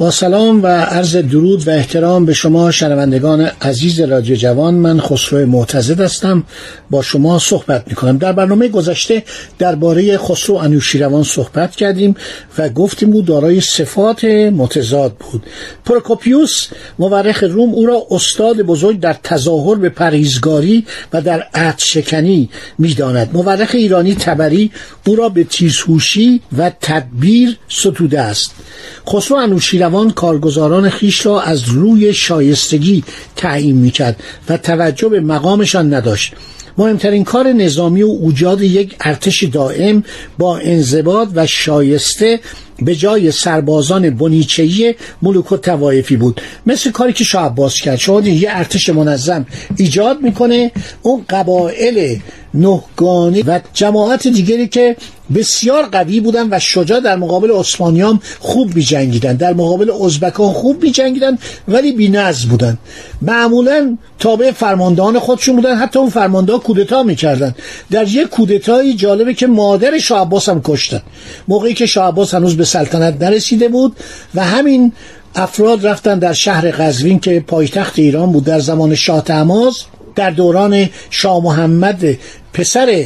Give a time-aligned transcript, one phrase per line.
[0.00, 4.74] با سلام و عرض درود و احترام به شما شنوندگان عزیز رادیو جوان.
[4.74, 6.44] من خسرو معتزد هستم.
[6.90, 9.22] با شما صحبت می کنم در برنامه گذشته
[9.58, 12.14] درباره خسرو انوشیروان صحبت کردیم
[12.58, 15.42] و گفتیم او دارای صفات متضاد بود.
[15.84, 16.66] پروکوپیوس
[16.98, 23.30] مورخ روم او را استاد بزرگ در تظاهر به پرهیزگاری و در عهد شکنی می‌داند.
[23.32, 24.70] مورخ ایرانی تبری
[25.06, 28.50] او را به تیزهوشی و تدبیر ستوده است.
[29.08, 33.04] خسرو انوشیروان کارگزاران خیش را از روی شایستگی
[33.36, 36.34] تعیین می‌کرد و توجه به مقامشان نداشت.
[36.78, 40.04] مهمترین کار نظامی و ایجاد یک ارتش دائم
[40.38, 42.40] با انضباط و شایسته
[42.82, 46.40] به جای سربازان بنیچهی ملوک و توایفی بود.
[46.66, 47.96] مثل کاری که شاه عباس کرد.
[47.96, 50.72] شما یه ارتش منظم ایجاد می‌کنه.
[51.02, 52.20] اون قبایل
[52.54, 54.96] نهگانی و جماعت دیگری که
[55.34, 60.82] بسیار قوی بودن و شجاع در مقابل عثمانیام خوب می جنگیدن در مقابل ازبکان خوب
[60.82, 62.16] می جنگیدن ولی بی
[62.50, 62.78] بودن.
[63.22, 65.76] معمولا تابع فرماندهان خودشون بودن.
[65.76, 67.54] حتی اون فرمانده کودتا می‌کردن.
[67.90, 71.02] در یک کودتایی جالبه که مادر شاه عباس هم کشتن.
[71.48, 73.96] موقعی که شاه هنوز به سلطنت نرسیده بود
[74.34, 74.92] و همین
[75.34, 79.76] افراد رفتن در شهر قزوین که پایتخت ایران بود در زمان شاه تماز
[80.14, 82.04] در دوران شاه محمد
[82.52, 83.04] پسر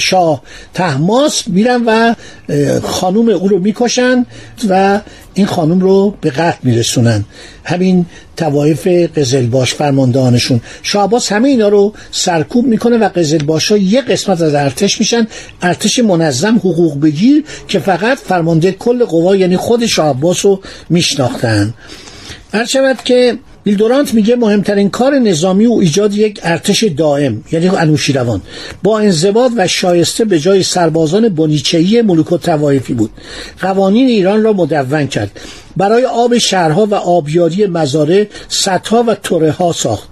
[0.00, 0.42] شاه
[0.74, 2.14] تحماس میرن و
[2.80, 4.26] خانوم او رو می‌کشن
[4.68, 5.00] و
[5.34, 7.24] این خانوم رو به قتل میرسونن.
[7.64, 10.60] همین توایف قزلباش فرماندهانشون.
[10.82, 15.26] شاه همه اینا رو سرکوب می‌کنه و قزلباش ها یه قسمت از ارتش میشن.
[15.62, 21.74] ارتش منظم حقوق بگیر که فقط فرمانده کل قوا یعنی خود شاه رو میشناختن.
[22.52, 28.42] هر شود که ویلدورانت میگه مهمترین کار نظامی و ایجاد یک ارتش دائم یعنی انوشیروان.
[28.82, 33.10] با انضباط و شایسته به جای سربازان بنیچهی ملوک و توایفی بود.
[33.60, 35.40] قوانین ایران را مدون کرد.
[35.78, 40.08] برای آب شهرها و آبیاری مزارع صدها و توره ها ساخت.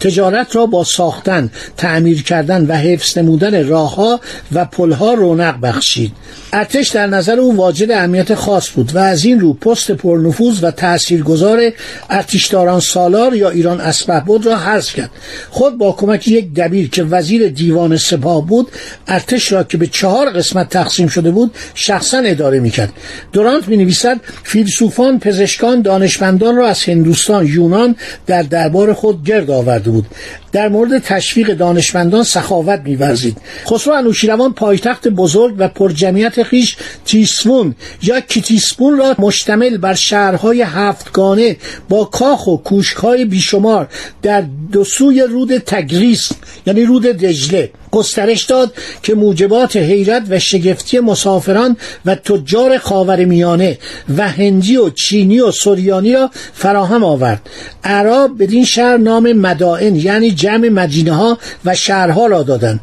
[0.00, 4.20] تجارت را با ساختن تعمیر کردن و حفظ نمودن راهها
[4.52, 6.12] و پلها رونق بخشید.
[6.52, 10.70] ارتش در نظر او واجد اهمیت خاص بود و از این رو پست پرنفوذ و
[10.70, 11.72] تاثیرگذار
[12.10, 13.92] ارتشداران سالار یا ایران
[14.26, 15.10] بود را حذف کرد.
[15.50, 18.68] خود با کمک یک دبیر که وزیر دیوان سپاه بود
[19.08, 22.92] ارتش را که به چهار قسمت تقسیم شده بود شخصا اداره می‌کرد.
[23.32, 27.96] دورانت می نویسد فیلسوفان پزشکان دانشمندان را از هندوستان یونان
[28.26, 30.06] در دربار خود گرد آورده بود.
[30.52, 33.38] در مورد تشویق دانشمندان سخاوت میورزید.
[33.66, 41.56] خسرو انوشیروان پایتخت بزرگ و پرجمعیت خیش تیسفون یا کیتیسپون را مشتمل بر شهرهای هفتگانه
[41.88, 43.88] با کاخ و کوشکهای بیشمار
[44.22, 46.28] در دو سوی رود تگریس
[46.66, 48.72] یعنی رود دجله گسترش داد
[49.02, 51.76] که موجبات حیرت و شگفتی مسافران
[52.06, 53.78] و تجار خاورمیانه
[54.16, 57.40] و هندی و چینی و سوریانی را فراهم آورد.
[57.84, 62.80] عرب بدین شهر نام مدائن یعنی جمع مدینه ها و شهرها را دادند.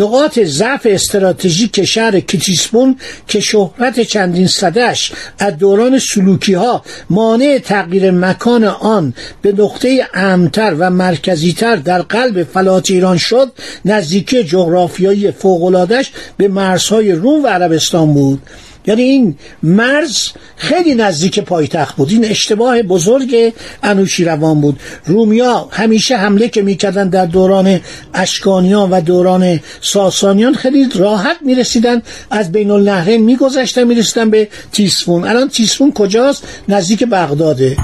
[0.00, 2.96] نقاط ضعف استراتژیک شهر کیتیسپون
[3.28, 10.74] که شهرت چندین صدش از دوران سلوکی ها مانع تغییر مکان آن به نقطه امتر
[10.78, 13.52] و مرکزیتر در قلب فلات ایران شد
[13.84, 18.42] نزدیکی جغرافیایی فوقلادش به مرزهای روم و عربستان بود.
[18.86, 22.10] یعنی این مرز خیلی نزدیک پایتخت بود.
[22.10, 24.80] این اشتباه بزرگ انوشیروان بود.
[25.06, 27.80] رومیا همیشه حمله که می‌کردن در دوران
[28.14, 32.02] اشکانیان و دوران ساسانیان خیلی راحت می‌رسیدن.
[32.30, 35.24] از بین النهرین میگذشتن می‌رسیدن به تیسفون.
[35.24, 37.76] الان تیسفون کجاست؟ نزدیک بغداده.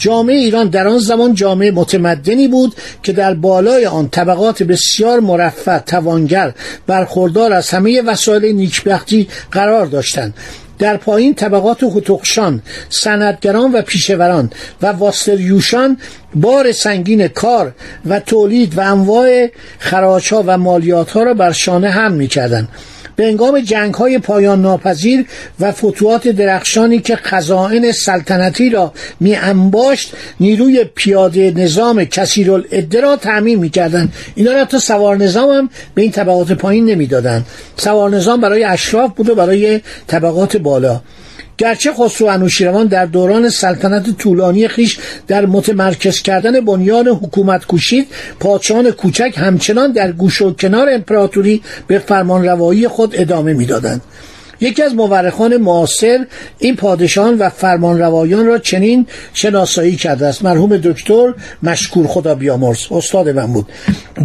[0.00, 5.78] جامعه ایران در آن زمان جامعه متمدنی بود که در بالای آن طبقات بسیار مرفه
[5.78, 6.52] توانگر
[6.86, 10.34] برخوردار از همه وسایل نیکبختی قرار داشتند.
[10.78, 14.50] در پایین طبقات هتقشان سندگران و پیشوران
[14.82, 15.98] و واستریوشان
[16.34, 17.74] بار سنگین کار
[18.06, 19.48] و تولید و انواع
[19.78, 22.68] خراج ها و مالیات ها را بر شانه هم می‌کردند.
[23.20, 25.26] به انگام جنگ های پایان ناپذیر
[25.60, 33.16] و فتوحات درخشانی که خزائن سلطنتی را می انباشت نیروی پیاده نظام کثیر العده را
[33.16, 34.08] تعمین می کردن.
[34.34, 37.46] اینا را تا سوار نظام هم به این طبقات پایین نمی‌دادند
[37.76, 41.00] سوار نظام برای اشراف بود و برای طبقات بالا
[41.60, 44.98] گرچه خسرو انوشیروان در دوران سلطنت طولانی خیش
[45.28, 48.06] در متمرکز کردن بنیان حکومت کوشید
[48.40, 54.00] پادشاهان کوچک همچنان در گوش و کنار امپراتوری به فرمانروایی خود ادامه می‌دادند.
[54.60, 56.26] یکی از مورخان معاصر
[56.58, 60.44] این پادشاهان و فرمانروایان را چنین شناسایی کرده است.
[60.44, 63.66] مرحوم دکتر مشکور خدا بیامرز استاد من بود.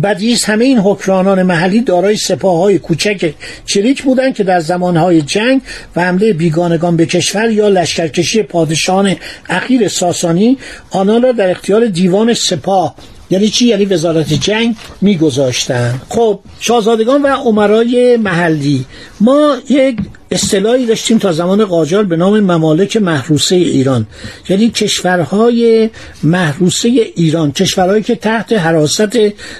[0.03, 3.33] بدیز همه این حکرانان محلی دارای سپاه های کوچک
[3.65, 5.61] چریک بودند که در زمانهای جنگ
[5.95, 9.15] و حمله بیگانگان به کشور یا لشکرکشی پادشاهان
[9.49, 10.57] اخیر ساسانی
[10.89, 12.95] آنان را در اختیار دیوان سپاه
[13.29, 16.01] یعنی چی؟ یعنی وزارت جنگ میگذاشتن.
[16.09, 18.85] خب شاهزادگان و عمرای محلی.
[19.19, 19.97] ما یک
[20.31, 24.07] اصطلاحی داشتیم تا زمان قاجار به نام ممالک محروسه ایران.
[24.49, 25.89] یعنی کشورهای
[26.23, 29.17] محروسه ایران کشورهایی که تحت حراست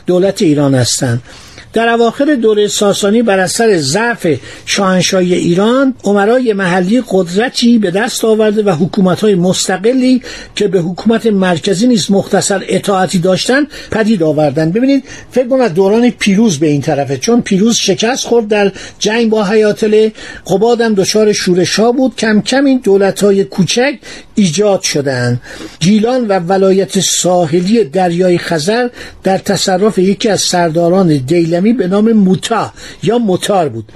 [0.08, 1.22] دولت ایران هستند
[1.76, 4.28] در اواخر دوره ساسانی بر اثر ضعف
[4.66, 10.22] شاهنشاهی ایران عمرای محلی قدرتی به دست آورده و حکومت‌های مستقلی
[10.56, 14.72] که به حکومت مرکزی نیز مختصر اطاعتی داشتن پدید آوردن.
[14.72, 19.44] ببینید فکر کنم دوران پیروز به این طرفه چون پیروز شکست خورد در جنگ با
[19.44, 20.10] حیاتل
[20.48, 22.16] قبادم دچار شورش ها بود.
[22.16, 23.94] کم کم این دولت های کوچک
[24.36, 25.42] ایجاد شدند
[25.80, 28.90] گیلان و ولایت ساحلی دریای خزر
[29.24, 31.18] در تصرف یکی از سرداران
[31.66, 32.74] دیلمی به نام موتا
[33.04, 33.92] یا موتار بود.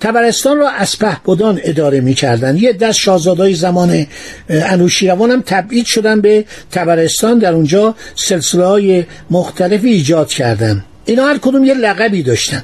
[0.00, 2.56] تبرستان را از پهبدان اداره می کردن.
[2.56, 4.06] یه دست شاهزادای زمان
[4.48, 7.38] انوشیروان هم تبعید شدن به تبرستان.
[7.38, 10.84] در اونجا سلسله های مختلفی ایجاد کردن.
[11.04, 12.62] اینا هر کدوم یه لقبی داشتن.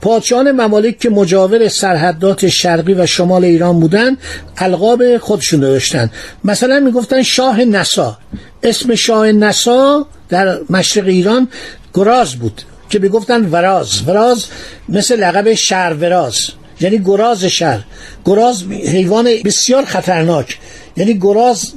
[0.00, 4.16] پادشاهان ممالک که مجاور سرحدات شرقی و شمال ایران بودن
[4.56, 6.10] القاب خودشون داشتن.
[6.44, 8.18] مثلا می‌گفتن شاه نسا.
[8.62, 11.48] اسم شاه نسا در مشرق ایران
[11.94, 12.62] گراز بود.
[12.94, 14.08] که می‌گفتن وراز.
[14.08, 14.46] وراز
[14.88, 16.36] مثل لقب شهر وراز.
[16.80, 17.84] یعنی گراز شهر.
[18.24, 20.58] گراز حیوان بسیار خطرناک.
[20.96, 21.72] یعنی گراز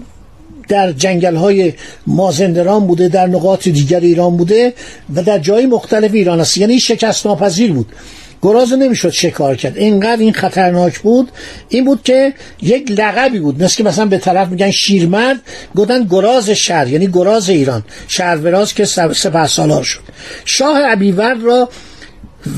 [0.70, 1.74] در جنگل های
[2.08, 4.74] مازندران بوده در نقاط دیگر ایران بوده
[5.16, 6.58] و در جای مختلف ایران است.
[6.58, 7.88] یعنی شکست ناپذیر بود.
[8.42, 9.78] گراز نمی‌شد شکار کرد.
[9.78, 11.32] اینقدر این خطرناک بود
[11.70, 13.64] این بود که یک لقبی بود.
[13.64, 15.42] مثل که مثلا به طرف میگن شیرمرد
[15.76, 20.00] گفتن گراز شهر یعنی گراز ایران شهروراز که سپه سالار شد.
[20.46, 21.70] شاه ابیورد را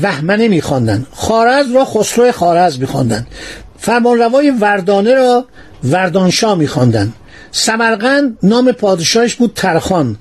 [0.02, 3.26] وهمنه میخواندن خارز را خسرو خارز میخواندن.
[3.78, 5.44] فرمانروای وردانه را
[5.84, 7.12] وردانشاه میخواندن.
[7.52, 10.16] سمرقند نام پادشاهش بود ترخان.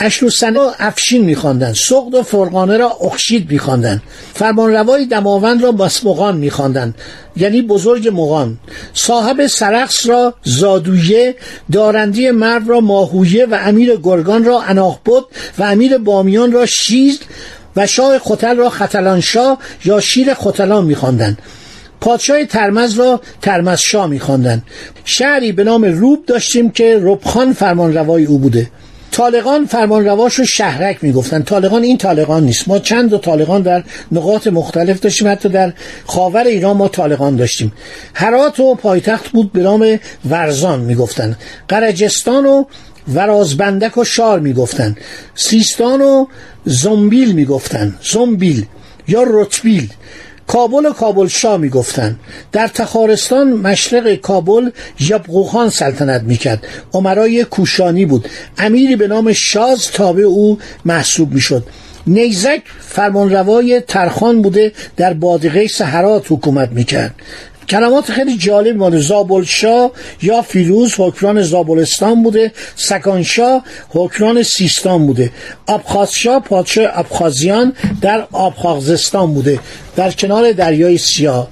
[0.00, 1.74] اشروسنه را افشین میخواندند.
[1.74, 4.02] سقد و فرقانه را اخشید میخواندند.
[4.34, 6.94] فرمانروای دماوند را مسمقان میخواندند.
[7.36, 8.58] یعنی بزرگ مغان
[8.94, 11.34] صاحب سرخس را زادویه
[11.72, 15.22] دارندی مرو را ماهویه و امیر گرگان را اناخبد
[15.58, 17.18] و امیر بامیان را شیر
[17.76, 21.38] و شاه ختل را ختلانشاه یا شیر ختلان میخواندند.
[22.00, 24.62] پادشاه ترمز را ترمز شاه میخواندند.
[25.04, 28.70] شهری به نام روب داشتیم که ربخان فرمانروای او بوده.
[29.12, 31.42] طالقان فرمان رواش رو شهرک می‌گفتن.
[31.42, 32.68] طالقان این طالقان نیست.
[32.68, 35.28] ما چند دو طالقان در نقاط مختلف داشتیم.
[35.28, 35.72] حتی در
[36.06, 37.72] خاور ایران ما طالقان داشتیم.
[38.14, 39.98] هرات و پایتخت بود به نام
[40.30, 41.36] ورزان می‌گفتن.
[41.68, 42.64] قرجستان و
[43.14, 44.96] ورازبندک و شار می‌گفتن.
[45.34, 46.26] سیستان و
[46.64, 47.94] زنبیل می‌گفتن.
[48.12, 48.66] زنبیل
[49.08, 49.88] یا رتبیل.
[50.50, 52.16] کابل کابل شاه می‌گفتن
[52.52, 56.66] در تخارستان مشرق کابل یبقوخان سلطنت می‌کرد.
[56.92, 58.28] عمرای کوشانی بود.
[58.58, 61.66] امیری به نام شاز تابع او محسوب می‌شد.
[62.06, 67.14] نیزک فرمانروای ترخان بوده در بادغه سهرات حکومت می‌کرد.
[67.70, 69.90] کلمات خیلی جالب مال زابلشاه
[70.22, 72.52] یا فیروز حکران زابلستان بوده.
[72.76, 75.30] سکانشاه حکران سیستان بوده.
[75.68, 79.58] ابخازشاه پادشاه ابخازیان در آبخازستان بوده.
[79.96, 81.48] در کنار دریای سیاه.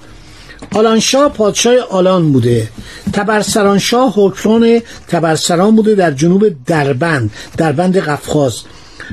[0.73, 2.69] آلانشاه پادشاه آلان بوده.
[3.13, 8.55] تبرسرانشاه حکران تبرسران بوده در جنوب دربند دربند قفقاز.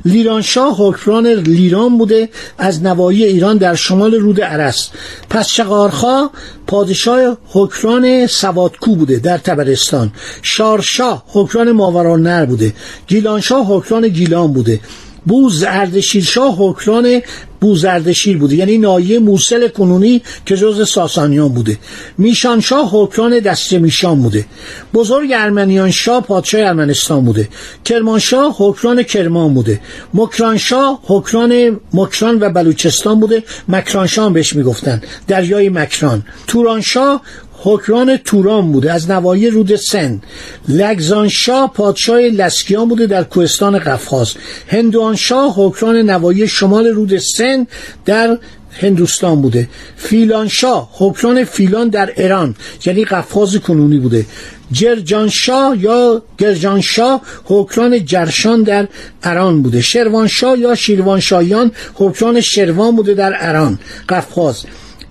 [0.06, 4.90] لیرانشاه حکران لیران بوده از نوایی ایران در شمال رود عرس.
[5.30, 6.30] پس شقارخا
[6.68, 10.12] پادشاه حکران سوادکو بوده در تبرستان.
[10.42, 12.74] شارشاه حکران ماوران نر بوده.
[13.08, 14.80] گیلانشاه حکران گیلان بوده.
[15.25, 17.22] بوز اردشیر شاه حکران
[17.62, 18.55] بوزردشیر بوده.
[18.55, 21.77] یعنی نایه موسل کنونی که جز ساسانیان بوده.
[22.17, 24.46] میشان شاه حکران دست میشان بوده.
[24.94, 27.50] بزرگ ارمنیان شاه پادشاه ارمنستان بوده.
[27.86, 29.82] کرمان شاه حکران کرمان بوده.
[30.13, 33.44] مکران شاه حکران مکران و بلوچستان بوده.
[33.67, 35.01] مکران شاه بهش می‌گفتن.
[35.27, 36.24] دریای مکران.
[36.48, 37.22] توران شاه
[37.65, 40.22] حکران توران بوده از نوایی رود سن.
[40.67, 44.34] لگزان شاه پادشاه لسکیان بوده در کوهستان قفقاز.
[44.67, 47.67] هندوان شاه حکران نوایی شمال رود سن
[48.05, 48.38] در
[48.72, 49.69] هندوستان بوده.
[49.98, 52.55] فیلان شاه حکران فیلان در ایران
[52.86, 54.25] یعنی قفقاز کنونی بوده.
[54.72, 58.88] جرجان شاه یا گرجان شاه حکران جرشان در
[59.25, 59.81] ایران بوده.
[59.81, 63.79] شروان شاه یا شیروان شایان حکران شروان بوده در ایران
[64.10, 64.65] قفقاز.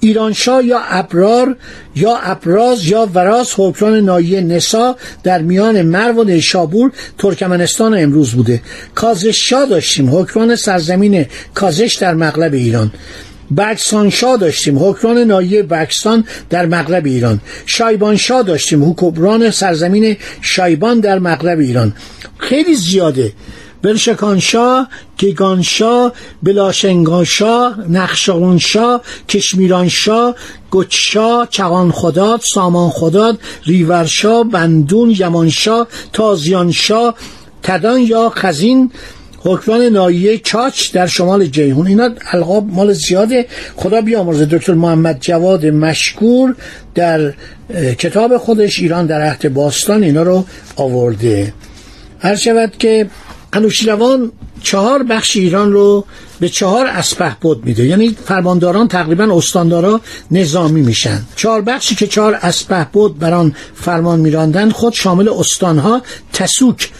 [0.04, 1.56] ایرانشاه یا ابرار
[1.96, 8.62] یا ابراز یا وراز حکران نایه نسا در میان مرو و نیشابور ترکمنستان امروز بوده.
[8.94, 10.16] کازش شاه داشتیم.
[10.16, 12.92] حکران سرزمین کازش در مغرب ایران.
[13.56, 14.78] بکسان شاه داشتیم.
[14.78, 17.40] حکران نایه بکستان در مغرب ایران.
[17.66, 18.84] شایبان شاه داشتیم.
[18.90, 21.92] حکمران سرزمین شایبان در مغرب ایران.
[22.38, 23.32] خیلی زیاده.
[23.85, 24.88] برشکانشاه
[25.19, 26.12] گیگانشاه
[26.43, 30.35] بلاشنگانشاه نقشاونشاه کشمیرانشاه
[31.93, 37.14] خداد سامان خداد ریورشاه بندون یمانشاه تازیانشاه
[37.62, 38.91] تدان یا خزین
[39.41, 41.87] حکمان نایه چاچ در شمال جیهون.
[41.87, 43.47] اینا القاب مال زیاده.
[43.76, 46.57] خدا بیامرزه دکتر محمد جواد مشکور
[46.95, 47.35] در
[47.99, 50.45] کتاب خودش ایران در عهد باستان اینا رو
[50.76, 51.53] آورده.
[52.21, 53.07] هر شود که
[53.54, 54.32] انوشیروان
[54.62, 56.04] چهار بخش ایران رو
[56.40, 57.87] به چهار اسپه بود میده.
[57.87, 61.23] یعنی فرمانداران تقریبا استاندارا نظامی میشن.
[61.37, 66.02] چهار بخشی که چهار اسپه بود بران فرمان میراندن خود شامل استانها.
[66.32, 66.90] تسوک.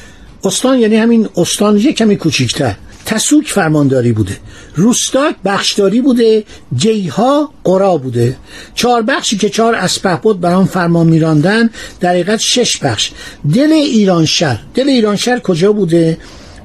[0.45, 2.75] استان یعنی همین استان یک کمی کوچیکتر.
[3.07, 4.37] تسوک فرمانداری بوده.
[4.77, 6.45] روستاک بخشداری بوده.
[6.77, 8.37] جیها قرا بوده.
[8.75, 11.71] چهار بخشی که چهار اسپه بود برام فرمان میراندن
[12.01, 13.11] در حقیقت شش بخش.
[13.55, 14.61] دل ایران شهر.
[14.75, 16.19] دل ایران شهر کجا بوده؟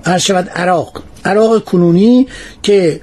[0.06, 1.04] هر شود عراق.
[1.26, 2.28] عراق کنونی
[2.64, 3.02] که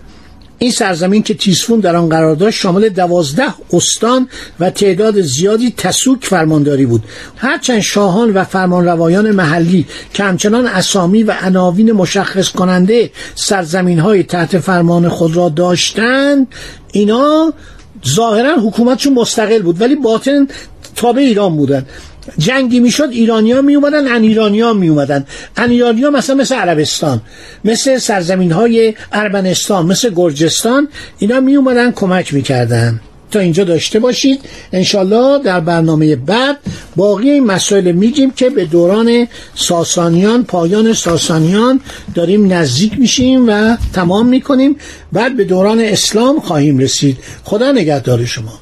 [0.59, 4.29] این سرزمین که تیسفون در آن قرار داشت شامل دوازده استان
[4.61, 7.05] و تعداد زیادی تسوک فرمانداری بود.
[7.37, 14.59] هرچند شاهان و فرمانروایان محلی که همچنان اسامی و عناوین مشخص کننده سرزمین های تحت
[14.59, 16.47] فرمان خود را داشتند
[16.93, 17.53] اینا
[18.09, 20.49] ظاهرا حکومتشون مستقل بود ولی باطن
[20.97, 21.87] تابع ایران بودن.
[22.39, 25.25] جنگی می‌شد ایرانیا می اومدن ان ایرانیا می اومدن
[25.57, 27.21] ان ایرانیا مثلا مثل عربستان
[27.65, 33.01] مثل سرزمین های ارمنستان مثل گرجستان اینا می اومدن کمک می‌کردن.
[33.31, 34.41] تا اینجا داشته باشید.
[34.73, 36.57] انشالله در برنامه بعد
[36.97, 41.81] باقی این مسائل میگیم که به دوران ساسانیان پایان ساسانیان
[42.15, 44.77] داریم نزدیک میشیم و تمام می‌کنیم.
[45.13, 47.19] بعد به دوران اسلام خواهیم رسید.
[47.45, 48.61] خدا نگهدار شما.